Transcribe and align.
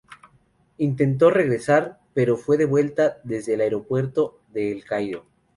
Intentó 0.79 1.29
regresar, 1.29 1.99
pero 2.15 2.35
fue 2.35 2.57
devuelta 2.57 3.19
desde 3.23 3.53
el 3.53 3.61
Aeropuerto 3.61 4.39
de 4.51 4.71
El 4.71 4.83
Cairo. 4.83 5.27